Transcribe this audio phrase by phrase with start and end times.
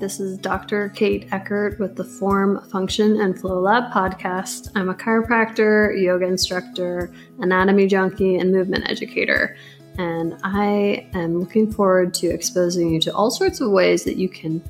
[0.00, 0.88] This is Dr.
[0.88, 4.70] Kate Eckert with the Form, Function, and Flow Lab podcast.
[4.74, 9.58] I'm a chiropractor, yoga instructor, anatomy junkie, and movement educator.
[9.98, 14.30] And I am looking forward to exposing you to all sorts of ways that you
[14.30, 14.62] can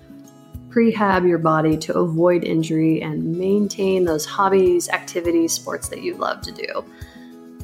[0.69, 6.41] prehab your body to avoid injury and maintain those hobbies, activities, sports that you love
[6.41, 6.85] to do.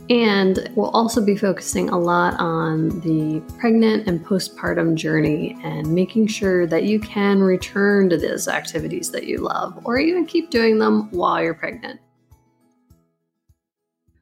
[0.09, 6.29] And we'll also be focusing a lot on the pregnant and postpartum journey and making
[6.29, 10.79] sure that you can return to those activities that you love or even keep doing
[10.79, 12.01] them while you're pregnant.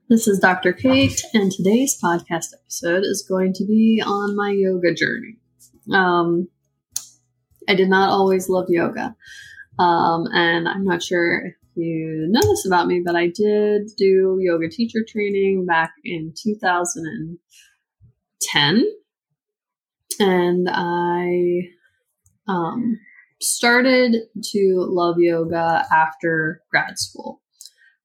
[0.08, 0.72] This is Dr.
[0.72, 5.36] Kate, and today's podcast episode is going to be on my yoga journey.
[5.92, 6.48] Um,
[7.68, 9.14] I did not always love yoga,
[9.78, 14.68] um, and I'm not sure you know this about me, but I did do yoga
[14.68, 18.84] teacher training back in 2010.
[20.20, 21.70] And I
[22.46, 23.00] um,
[23.40, 27.42] started to love yoga after grad school.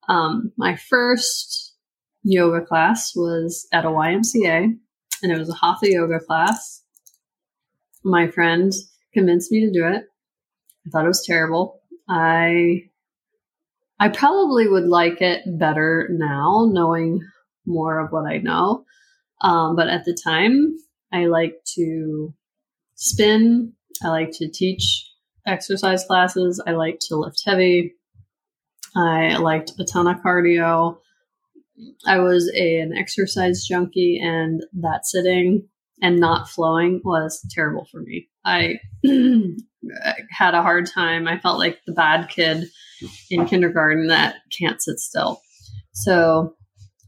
[0.07, 1.75] Um, my first
[2.23, 4.75] yoga class was at a YMCA,
[5.22, 6.83] and it was a hatha yoga class.
[8.03, 8.73] My friend
[9.13, 10.05] convinced me to do it.
[10.85, 11.81] I thought it was terrible.
[12.09, 12.89] I
[14.00, 17.22] I probably would like it better now, knowing
[17.66, 18.86] more of what I know.
[19.41, 20.75] Um, but at the time,
[21.11, 22.33] I like to
[22.95, 23.73] spin.
[24.03, 25.06] I like to teach
[25.45, 26.61] exercise classes.
[26.66, 27.95] I like to lift heavy.
[28.95, 30.97] I liked a ton of cardio.
[32.06, 35.67] I was a, an exercise junkie, and that sitting
[36.02, 38.30] and not flowing was terrible for me.
[38.45, 38.80] I
[40.31, 41.28] had a hard time.
[41.28, 42.66] I felt like the bad kid
[43.30, 45.42] in kindergarten that can't sit still.
[45.94, 46.55] So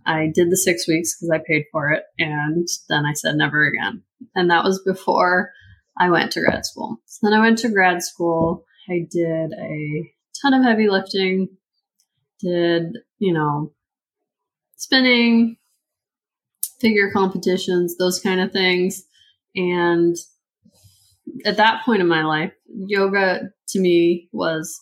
[0.05, 2.03] I did the six weeks because I paid for it.
[2.17, 4.03] And then I said never again.
[4.35, 5.51] And that was before
[5.99, 6.97] I went to grad school.
[7.05, 8.65] So then I went to grad school.
[8.89, 11.49] I did a ton of heavy lifting,
[12.39, 13.73] did, you know,
[14.77, 15.57] spinning,
[16.79, 19.03] figure competitions, those kind of things.
[19.55, 20.15] And
[21.45, 24.81] at that point in my life, yoga to me was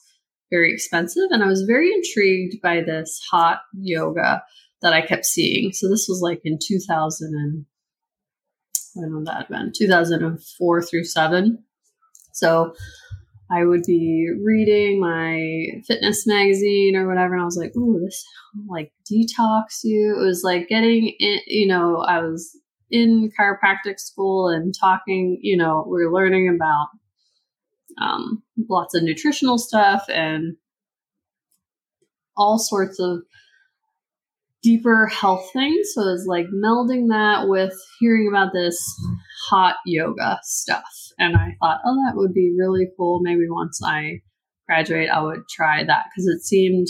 [0.51, 1.27] very expensive.
[1.31, 4.43] And I was very intrigued by this hot yoga
[4.81, 5.71] that I kept seeing.
[5.73, 7.65] So this was like in 2000 and
[8.95, 9.71] when would that have been?
[9.75, 11.63] 2004 through seven.
[12.33, 12.73] So
[13.51, 18.23] I would be reading my fitness magazine or whatever, and I was like, "Ooh, this
[18.67, 22.55] like detox you." It was like getting, in, you know, I was
[22.91, 25.39] in chiropractic school and talking.
[25.41, 26.89] You know, we are learning about
[27.97, 30.55] um, lots of nutritional stuff and
[32.37, 33.21] all sorts of
[34.61, 35.91] deeper health things.
[35.93, 38.77] So it's like melding that with hearing about this
[39.49, 40.83] hot yoga stuff.
[41.17, 43.19] And I thought, oh, that would be really cool.
[43.21, 44.21] Maybe once I
[44.67, 46.87] graduate, I would try that because it seemed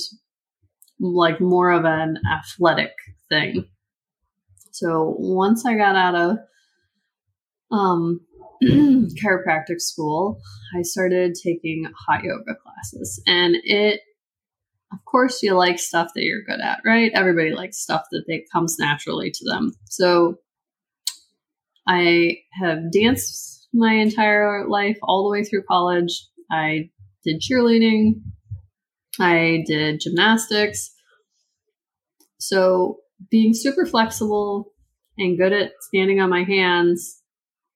[1.00, 2.92] like more of an athletic
[3.30, 3.66] thing.
[4.72, 6.38] So once I got out of
[7.72, 8.22] um,
[8.64, 10.40] chiropractic school,
[10.78, 13.22] I started taking hot yoga classes.
[13.26, 14.02] And it,
[14.92, 17.12] of course, you like stuff that you're good at, right?
[17.14, 19.74] Everybody likes stuff that they, comes naturally to them.
[19.86, 20.40] So
[21.88, 26.28] I have danced my entire life, all the way through college.
[26.52, 26.90] I
[27.24, 28.22] did cheerleading,
[29.20, 30.92] I did gymnastics.
[32.40, 33.00] So
[33.30, 34.74] being super flexible
[35.18, 37.19] and good at standing on my hands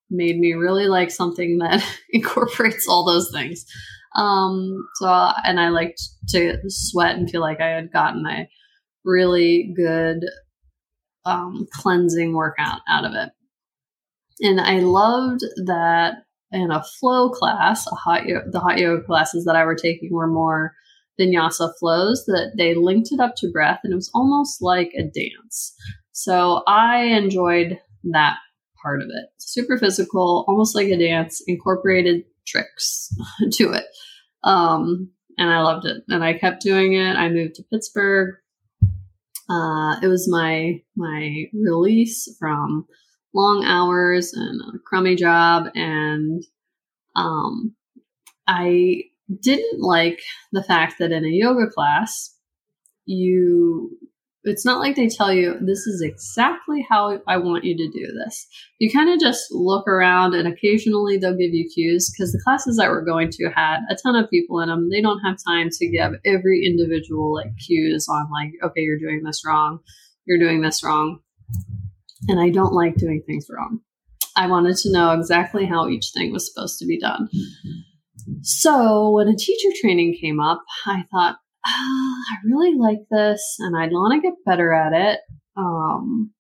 [0.10, 3.66] made me really like something that incorporates all those things.
[4.16, 5.08] Um, so,
[5.44, 8.48] and I liked to sweat and feel like I had gotten a
[9.04, 10.20] really good
[11.26, 13.30] um, cleansing workout out of it.
[14.42, 19.46] And I loved that in a flow class, a hot yo- the hot yoga classes
[19.46, 20.74] that I were taking were more
[21.20, 25.04] vinyasa flows that they linked it up to breath and it was almost like a
[25.04, 25.74] dance.
[26.12, 27.80] So I enjoyed
[28.12, 28.38] that
[28.84, 29.30] part of it.
[29.38, 33.10] Super physical, almost like a dance, incorporated tricks
[33.54, 33.86] to it.
[34.44, 36.04] Um, and I loved it.
[36.10, 37.16] And I kept doing it.
[37.16, 38.36] I moved to Pittsburgh.
[39.50, 42.86] Uh, it was my my release from
[43.34, 46.44] long hours and a crummy job, and
[47.16, 47.76] um,
[48.48, 49.04] I
[49.42, 50.22] didn't like
[50.52, 52.36] the fact that in a yoga class
[53.06, 53.98] you
[54.46, 58.12] it's not like they tell you this is exactly how I want you to do
[58.14, 58.46] this.
[58.80, 62.78] You kind of just look around and occasionally they'll give you cues because the classes
[62.78, 64.90] that we're going to had a ton of people in them.
[64.90, 69.24] They don't have time to give every individual like cues on like, okay, you're doing
[69.24, 69.80] this wrong.
[70.26, 71.20] You're doing this wrong.
[72.28, 73.80] And I don't like doing things wrong.
[74.36, 77.30] I wanted to know exactly how each thing was supposed to be done.
[78.42, 83.78] So when a teacher training came up, I thought, oh, I really like this and
[83.78, 85.20] I'd want to get better at it.
[85.56, 86.32] Um,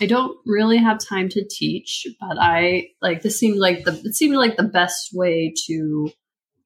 [0.00, 4.14] I don't really have time to teach, but I like this seemed like the it
[4.14, 6.10] seemed like the best way to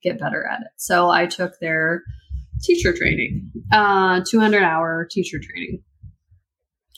[0.03, 0.69] get better at it.
[0.77, 2.03] So I took their
[2.63, 5.83] teacher training, uh, 200 hour teacher training.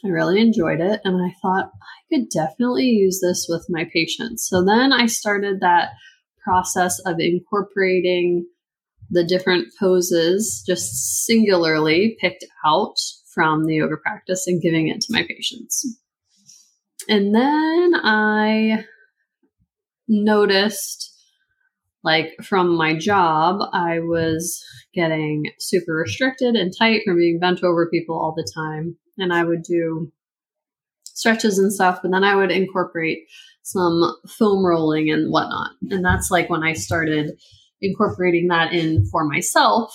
[0.05, 4.47] I really enjoyed it, and I thought I could definitely use this with my patients.
[4.47, 5.91] So then I started that
[6.45, 8.47] process of incorporating
[9.11, 12.97] the different poses just singularly picked out
[13.33, 15.87] from the yoga practice and giving it to my patients.
[17.09, 18.85] And then I
[20.09, 21.13] noticed,
[22.03, 24.65] like, from my job, I was
[24.95, 28.97] getting super restricted and tight from being bent over people all the time.
[29.19, 30.13] And I would do
[31.05, 33.21] stretches and stuff, but then I would incorporate
[33.63, 35.71] some foam rolling and whatnot.
[35.91, 37.33] And that's like when I started
[37.81, 39.95] incorporating that in for myself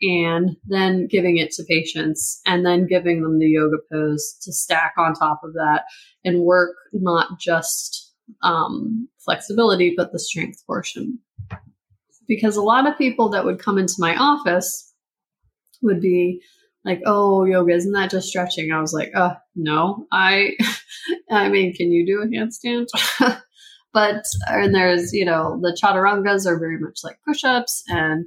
[0.00, 4.94] and then giving it to patients and then giving them the yoga pose to stack
[4.96, 5.84] on top of that
[6.24, 8.12] and work not just
[8.42, 11.18] um, flexibility but the strength portion.
[12.28, 14.92] Because a lot of people that would come into my office
[15.82, 16.42] would be
[16.84, 18.70] like oh yoga isn't that just stretching?
[18.70, 20.06] I was like uh no.
[20.12, 20.50] I
[21.30, 22.86] i mean can you do a handstand
[23.92, 28.26] but and there's you know the chaturangas are very much like push-ups and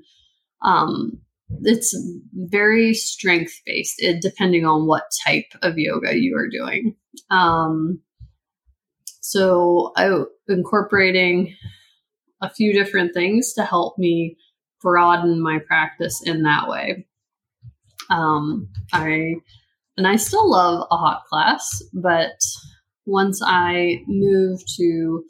[0.64, 1.22] um
[1.64, 1.96] it's
[2.34, 6.96] very strength based depending on what type of yoga you are doing.
[7.30, 8.02] Um
[9.24, 11.56] so i incorporating
[12.42, 14.36] a few different things to help me
[14.82, 17.06] broaden my practice in that way.
[18.10, 19.36] Um i
[19.98, 22.40] and i still love a hot class but
[23.06, 25.24] once i moved to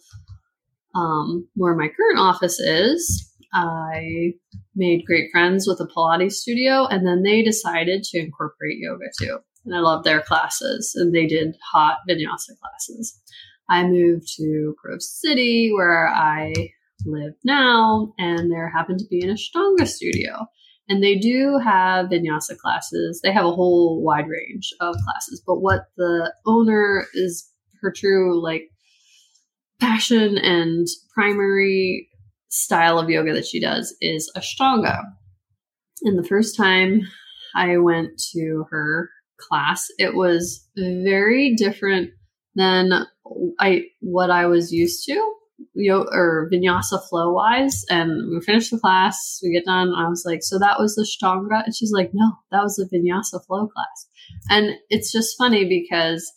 [0.96, 4.34] um, where my current office is, I
[4.76, 9.40] made great friends with a Pilates studio, and then they decided to incorporate yoga too.
[9.66, 13.20] And I love their classes, and they did hot vinyasa classes.
[13.70, 16.54] I moved to Grove City, where I
[17.06, 20.48] live now, and there happened to be an Ashtanga studio.
[20.90, 23.22] And they do have vinyasa classes.
[23.24, 25.42] They have a whole wide range of classes.
[25.46, 27.50] But what the owner is
[27.82, 28.70] her true like
[29.82, 32.08] passion and primary
[32.50, 35.02] style of yoga that she does is Ashtanga.
[36.04, 37.02] And the first time
[37.56, 42.12] I went to her class, it was very different
[42.56, 43.06] than
[43.60, 45.34] I what I was used to,
[45.76, 47.86] know, or vinyasa flow wise.
[47.90, 49.94] And we finished the class, we get done.
[49.96, 52.86] I was like, "So that was the Ashtanga?" And she's like, "No, that was the
[52.86, 54.08] vinyasa flow class."
[54.50, 56.32] And it's just funny because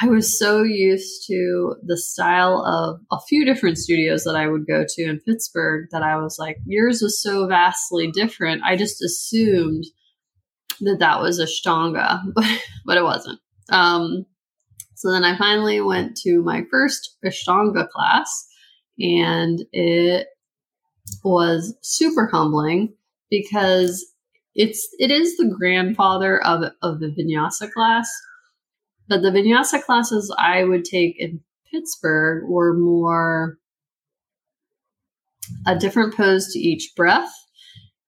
[0.00, 4.66] I was so used to the style of a few different studios that I would
[4.66, 8.62] go to in Pittsburgh that I was like, yours was so vastly different.
[8.62, 9.84] I just assumed
[10.80, 13.40] that that was a Ashtanga, but, but it wasn't.
[13.70, 14.26] Um,
[14.96, 18.46] so then I finally went to my first Ashtanga class,
[18.98, 20.26] and it
[21.24, 22.94] was super humbling
[23.30, 24.04] because
[24.54, 28.10] it's it is the grandfather of of the vinyasa class
[29.08, 33.58] but the vinyasa classes I would take in Pittsburgh were more
[35.66, 37.32] a different pose to each breath.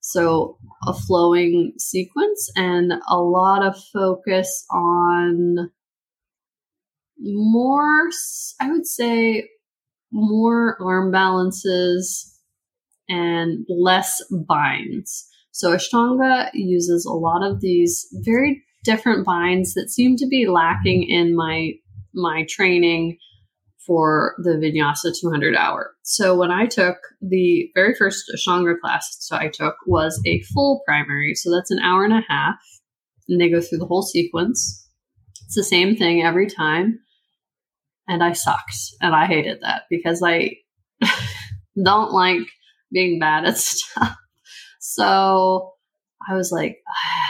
[0.01, 5.71] So a flowing sequence and a lot of focus on
[7.19, 8.09] more,
[8.61, 9.49] I would say,
[10.11, 12.41] more arm balances
[13.09, 15.29] and less binds.
[15.51, 21.09] So Ashtanga uses a lot of these very different binds that seem to be lacking
[21.09, 21.73] in my
[22.15, 23.19] my training
[23.87, 25.93] for the Vinyasa 200 hour.
[26.03, 30.83] So when I took the very first Ashtanga class so I took was a full
[30.87, 31.35] primary.
[31.35, 32.57] So that's an hour and a half
[33.29, 34.87] and they go through the whole sequence.
[35.47, 36.99] It's the same thing every time.
[38.07, 40.57] And I sucked and I hated that because I
[41.83, 42.47] don't like
[42.93, 44.17] being bad at stuff.
[44.81, 45.73] So
[46.29, 47.28] I was like, ah,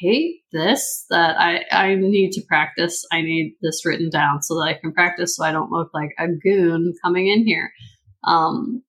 [0.00, 3.04] hate this that I, I need to practice.
[3.12, 6.10] I need this written down so that I can practice so I don't look like
[6.18, 7.72] a goon coming in here.
[8.24, 8.82] Um,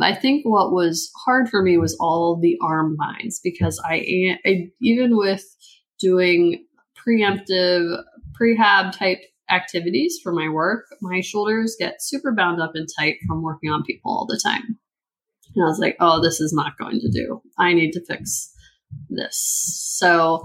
[0.00, 4.70] I think what was hard for me was all the arm binds because I, I
[4.80, 5.44] even with
[6.00, 6.64] doing
[6.96, 8.02] preemptive
[8.40, 9.18] prehab type
[9.50, 13.82] activities for my work, my shoulders get super bound up and tight from working on
[13.82, 14.78] people all the time.
[15.54, 17.42] And I was like, oh, this is not going to do.
[17.58, 18.52] I need to fix
[19.08, 19.94] this.
[19.98, 20.42] So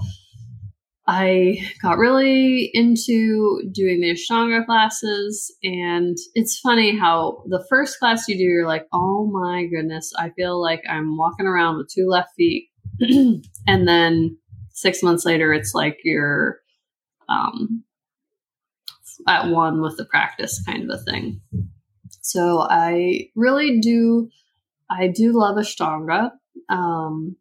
[1.08, 5.56] I got really into doing the Ashtanga classes.
[5.64, 10.32] And it's funny how the first class you do, you're like, oh my goodness, I
[10.32, 12.70] feel like I'm walking around with two left feet.
[13.00, 14.38] and then
[14.72, 16.60] six months later, it's like you're
[17.30, 17.86] um,
[19.28, 21.40] at one with the practice kind of a thing.
[22.22, 24.30] So I really do,
[24.90, 26.32] I do love Ashtanga.
[26.68, 27.38] Um,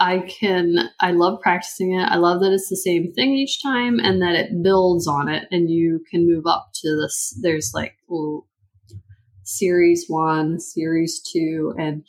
[0.00, 2.04] I can, I love practicing it.
[2.04, 5.46] I love that it's the same thing each time and that it builds on it
[5.50, 7.38] and you can move up to this.
[7.42, 7.96] There's like
[9.44, 12.02] series one, series two, and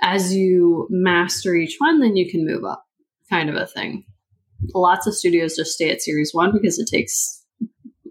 [0.00, 2.86] as you master each one, then you can move up
[3.28, 4.04] kind of a thing.
[4.74, 7.44] Lots of studios just stay at series one because it takes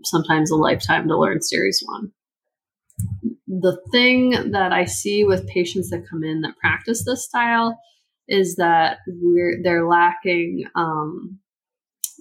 [0.03, 2.11] sometimes a lifetime to learn series one.
[3.47, 7.79] The thing that I see with patients that come in that practice this style
[8.31, 11.37] is that we're they're lacking um,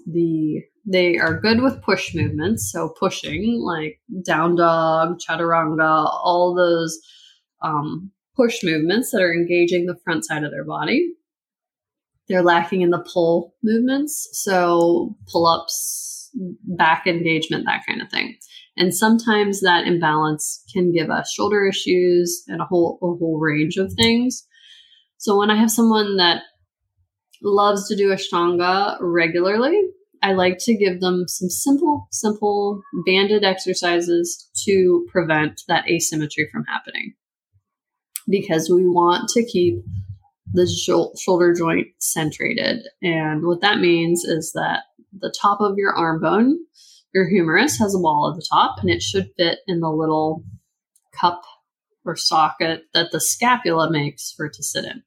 [0.06, 6.98] the they are good with push movements, so pushing like down dog, chaturanga, all those
[7.62, 11.12] um, push movements that are engaging the front side of their body.
[12.28, 16.30] They're lacking in the pull movements, so pull ups,
[16.64, 18.36] back engagement, that kind of thing.
[18.76, 23.76] And sometimes that imbalance can give us shoulder issues and a whole a whole range
[23.76, 24.46] of things.
[25.20, 26.44] So when I have someone that
[27.42, 29.78] loves to do Ashtanga regularly,
[30.22, 36.64] I like to give them some simple, simple banded exercises to prevent that asymmetry from
[36.64, 37.12] happening.
[38.30, 39.84] Because we want to keep
[40.54, 42.78] the shoulder joint centrated.
[43.02, 46.56] And what that means is that the top of your arm bone,
[47.12, 50.44] your humerus, has a ball at the top and it should fit in the little
[51.12, 51.42] cup
[52.06, 55.02] or socket that the scapula makes for it to sit in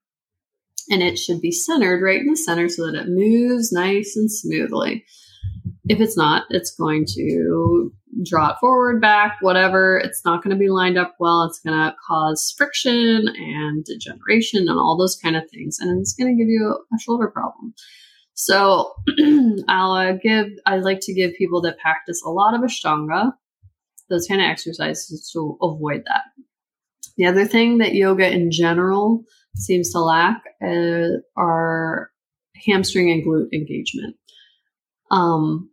[0.89, 4.31] and it should be centered right in the center so that it moves nice and
[4.31, 5.05] smoothly.
[5.87, 9.97] If it's not, it's going to draw it forward, back, whatever.
[9.97, 11.43] It's not going to be lined up well.
[11.43, 15.77] It's going to cause friction and degeneration and all those kind of things.
[15.79, 17.73] And it's going to give you a shoulder problem.
[18.33, 18.93] So
[19.67, 23.33] I'll uh, give, I like to give people that practice a lot of Ashtanga
[24.09, 26.23] those kind of exercises to avoid that.
[27.17, 29.23] The other thing that yoga in general
[29.55, 32.11] seems to lack uh, are
[32.65, 34.15] hamstring and glute engagement
[35.11, 35.69] um,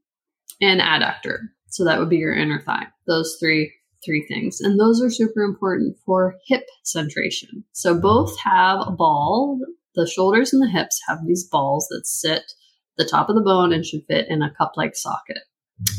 [0.60, 1.38] and adductor.
[1.68, 2.86] So that would be your inner thigh.
[3.06, 3.72] Those three
[4.04, 4.60] three things.
[4.60, 7.64] And those are super important for hip centration.
[7.72, 9.60] So both have a ball.
[9.94, 12.52] The shoulders and the hips have these balls that sit
[12.96, 15.42] the top of the bone and should fit in a cup-like socket.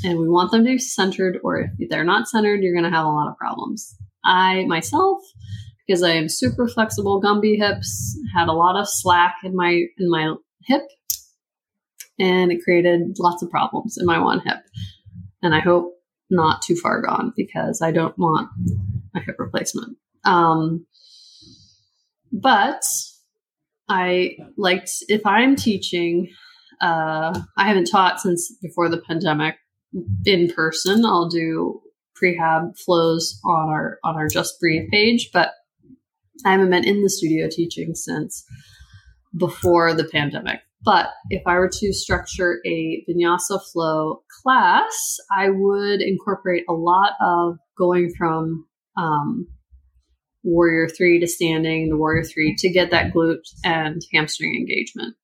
[0.03, 2.95] And we want them to be centered, or if they're not centered, you're going to
[2.95, 3.95] have a lot of problems.
[4.23, 5.19] I myself
[5.87, 10.09] because I am super flexible Gumby hips, had a lot of slack in my in
[10.09, 10.35] my
[10.65, 10.83] hip,
[12.19, 14.59] and it created lots of problems in my one hip.
[15.41, 15.93] And I hope
[16.29, 18.49] not too far gone because I don't want
[19.15, 19.97] a hip replacement.
[20.23, 20.85] Um,
[22.31, 22.83] but
[23.89, 26.29] I liked if I'm teaching,
[26.81, 29.55] uh, I haven't taught since before the pandemic
[30.25, 31.05] in person.
[31.05, 31.81] I'll do
[32.21, 35.51] prehab flows on our on our Just Breathe page, but
[36.45, 38.45] I haven't been in the studio teaching since
[39.35, 40.59] before the pandemic.
[40.83, 47.13] But if I were to structure a vinyasa flow class, I would incorporate a lot
[47.21, 48.65] of going from
[48.97, 49.47] um,
[50.43, 55.15] warrior three to standing to warrior three to get that glute and hamstring engagement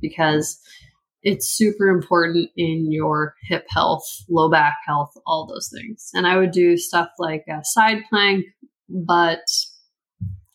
[0.00, 0.60] because
[1.22, 6.10] it's super important in your hip health, low back health, all those things.
[6.14, 8.44] And I would do stuff like a side plank,
[8.88, 9.42] but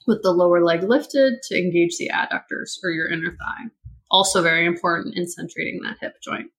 [0.08, 3.70] with the lower leg lifted to engage the adductors or your inner thigh.
[4.10, 6.50] Also, very important in centrating that hip joint.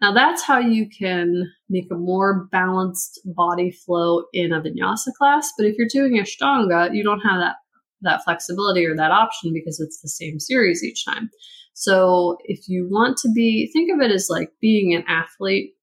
[0.00, 5.52] Now, that's how you can make a more balanced body flow in a vinyasa class.
[5.56, 7.56] But if you're doing Ashtanga, you don't have that,
[8.02, 11.30] that flexibility or that option because it's the same series each time.
[11.74, 15.74] So, if you want to be, think of it as like being an athlete,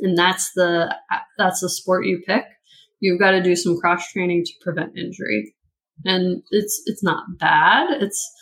[0.00, 0.96] and that's the
[1.38, 2.44] that's the sport you pick.
[3.00, 5.54] You've got to do some cross training to prevent injury
[6.04, 8.02] and it's it's not bad.
[8.02, 8.32] It's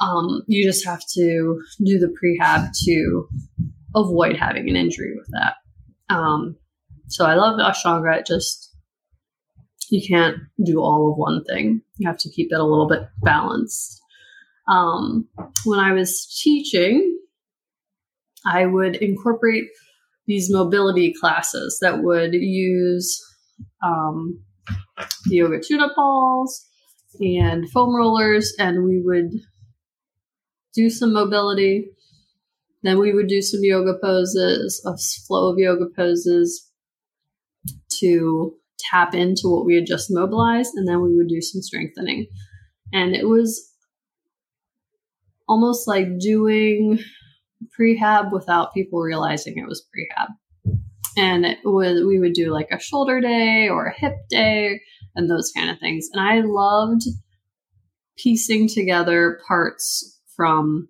[0.00, 3.28] um, you just have to do the prehab to
[3.94, 5.54] avoid having an injury with that.
[6.14, 6.56] Um,
[7.08, 8.18] so I love Ashtanga.
[8.20, 8.74] It just
[9.90, 11.82] you can't do all of one thing.
[11.96, 14.00] You have to keep it a little bit balanced.
[14.68, 15.26] Um,
[15.64, 17.18] when I was teaching,
[18.44, 19.64] I would incorporate
[20.26, 23.18] these mobility classes that would use
[23.82, 24.42] um,
[25.24, 26.67] the yoga tune-up balls
[27.20, 29.30] and foam rollers, and we would
[30.74, 31.90] do some mobility.
[32.82, 34.96] then we would do some yoga poses, a
[35.26, 36.70] flow of yoga poses
[37.98, 42.26] to tap into what we had just mobilized, and then we would do some strengthening.
[42.92, 43.72] And it was
[45.48, 47.00] almost like doing
[47.78, 50.28] prehab without people realizing it was prehab.
[51.16, 54.80] And it was, we would do like a shoulder day or a hip day
[55.18, 56.08] and those kind of things.
[56.12, 57.02] And I loved
[58.16, 60.88] piecing together parts from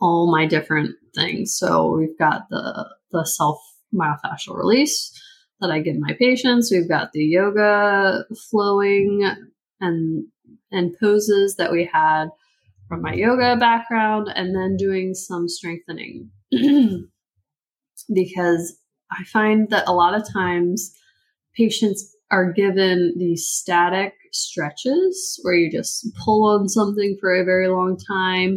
[0.00, 1.56] all my different things.
[1.58, 3.58] So we've got the the self
[3.92, 5.10] myofascial release
[5.60, 6.70] that I give my patients.
[6.70, 9.28] We've got the yoga flowing
[9.80, 10.26] and
[10.70, 12.26] and poses that we had
[12.88, 16.30] from my yoga background and then doing some strengthening.
[18.12, 18.78] because
[19.10, 20.92] I find that a lot of times
[21.56, 27.68] patients are given these static stretches where you just pull on something for a very
[27.68, 28.56] long time.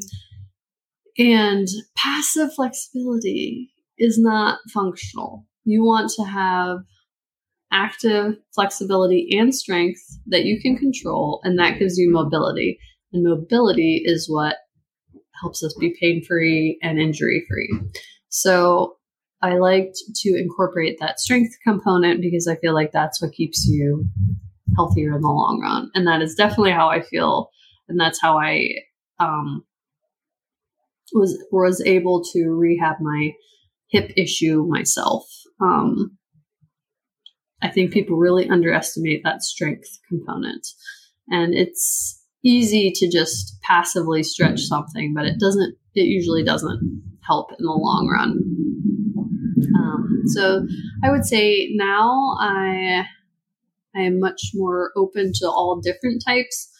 [1.17, 5.45] And passive flexibility is not functional.
[5.63, 6.79] You want to have
[7.71, 12.79] active flexibility and strength that you can control, and that gives you mobility.
[13.13, 14.57] And mobility is what
[15.41, 17.69] helps us be pain free and injury free.
[18.29, 18.97] So
[19.41, 24.07] I liked to incorporate that strength component because I feel like that's what keeps you
[24.75, 25.89] healthier in the long run.
[25.95, 27.49] And that is definitely how I feel.
[27.89, 28.69] And that's how I
[29.19, 29.63] um,
[31.13, 33.31] was was able to rehab my
[33.89, 35.25] hip issue myself.
[35.61, 36.17] Um,
[37.61, 40.65] I think people really underestimate that strength component.
[41.29, 47.51] And it's easy to just passively stretch something, but it doesn't, it usually doesn't help
[47.51, 48.39] in the long run.
[49.81, 50.65] Um, so
[51.03, 53.05] I would say now I
[53.95, 56.71] I am much more open to all different types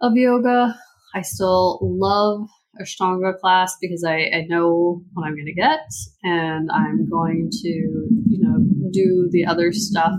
[0.00, 0.78] of yoga.
[1.14, 2.48] I still love
[2.80, 5.88] Ashtanga class because I, I know what I'm going to get,
[6.24, 8.58] and I'm going to you know
[8.90, 10.12] do the other stuff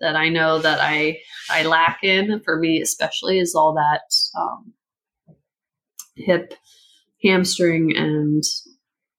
[0.00, 1.18] that I know that I
[1.50, 2.40] I lack in.
[2.44, 4.02] For me, especially, is all that
[4.38, 4.74] um,
[6.16, 6.54] hip,
[7.22, 8.42] hamstring, and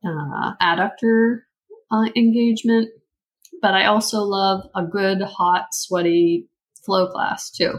[0.06, 1.42] uh, adductor
[1.92, 2.90] uh, engagement.
[3.62, 6.48] But I also love a good, hot, sweaty
[6.86, 7.74] flow class too.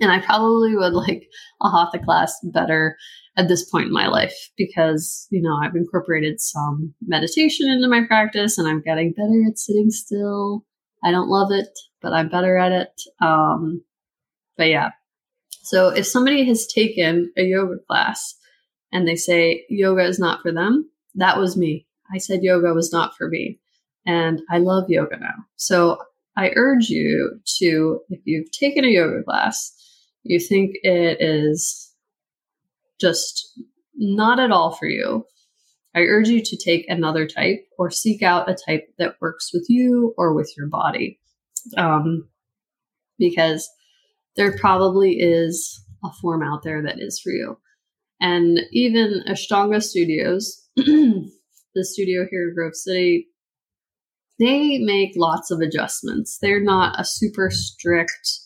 [0.00, 1.28] And I probably would like
[1.62, 2.96] a hatha class better
[3.36, 8.04] at this point in my life because, you know, I've incorporated some meditation into my
[8.06, 10.66] practice and I'm getting better at sitting still.
[11.02, 11.68] I don't love it,
[12.02, 13.02] but I'm better at it.
[13.20, 13.82] Um,
[14.56, 14.90] but yeah.
[15.62, 18.34] So if somebody has taken a yoga class
[18.92, 21.86] and they say yoga is not for them, that was me.
[22.12, 23.58] I said yoga was not for me.
[24.06, 25.34] And I love yoga now.
[25.56, 25.98] So
[26.36, 29.72] I urge you to, if you've taken a yoga class,
[30.24, 31.92] you think it is
[33.00, 33.60] just
[33.96, 35.24] not at all for you,
[35.94, 39.66] I urge you to take another type or seek out a type that works with
[39.68, 41.18] you or with your body.
[41.76, 42.28] Um,
[43.18, 43.68] because
[44.36, 47.58] there probably is a form out there that is for you.
[48.20, 50.66] And even Ashtanga studios
[51.74, 53.28] the studio here in Grove City,
[54.38, 56.38] they make lots of adjustments.
[56.40, 58.40] They're not a super strict,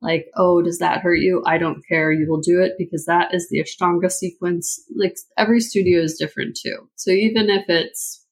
[0.00, 1.42] like, oh, does that hurt you?
[1.46, 2.12] I don't care.
[2.12, 4.80] You will do it because that is the Ashtanga sequence.
[4.96, 6.88] Like, every studio is different too.
[6.96, 8.24] So even if it's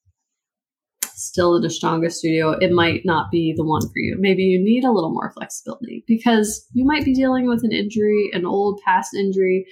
[1.16, 4.16] still an Ashtanga studio, it might not be the one for you.
[4.18, 8.30] Maybe you need a little more flexibility because you might be dealing with an injury,
[8.32, 9.66] an old past injury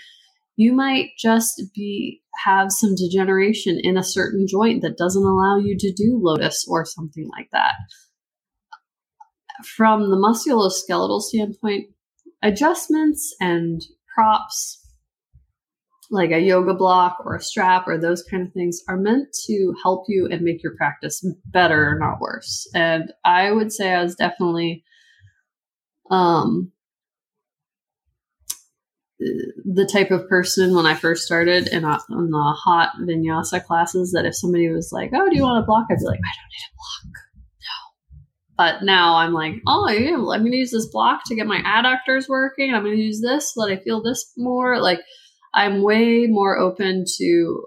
[0.57, 5.77] you might just be have some degeneration in a certain joint that doesn't allow you
[5.79, 7.75] to do lotus or something like that.
[9.77, 11.87] From the musculoskeletal standpoint,
[12.43, 13.83] adjustments and
[14.15, 14.81] props
[16.11, 19.75] like a yoga block or a strap or those kind of things are meant to
[19.83, 22.69] help you and make your practice better, not worse.
[22.75, 24.85] And I would say I was definitely
[26.11, 26.71] um
[29.65, 34.13] the type of person when I first started in, a, in the hot vinyasa classes
[34.13, 36.35] that if somebody was like, "Oh, do you want a block?" I'd be like, "I
[36.37, 37.15] don't need a block."
[37.61, 38.79] No.
[38.79, 41.61] But now I'm like, "Oh, yeah, I'm going to use this block to get my
[41.61, 42.75] adductors working.
[42.75, 45.01] I'm going to use this so that I feel this more." Like
[45.55, 47.67] I'm way more open to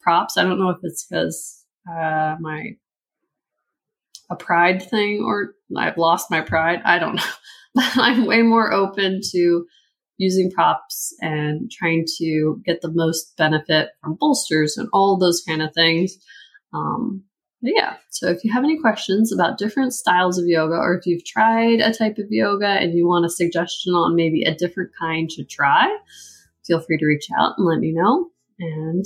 [0.00, 0.36] props.
[0.36, 2.76] I don't know if it's because uh, my
[4.30, 6.80] a pride thing or I've lost my pride.
[6.84, 7.22] I don't know.
[7.74, 9.66] But I'm way more open to
[10.18, 15.62] using props and trying to get the most benefit from bolsters and all those kind
[15.62, 16.16] of things.
[16.72, 17.24] Um,
[17.60, 21.24] yeah, so if you have any questions about different styles of yoga, or if you've
[21.24, 25.30] tried a type of yoga and you want a suggestion on maybe a different kind
[25.30, 25.96] to try,
[26.66, 28.28] feel free to reach out and let me know.
[28.60, 29.04] And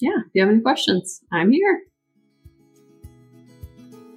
[0.00, 1.82] yeah, if you have any questions, I'm here.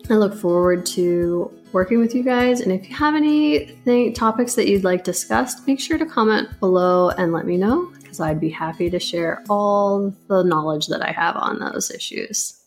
[0.10, 2.62] I look forward to working with you guys.
[2.62, 7.10] And if you have any topics that you'd like discussed, make sure to comment below
[7.12, 11.12] and let me know because I'd be happy to share all the knowledge that I
[11.12, 12.59] have on those issues.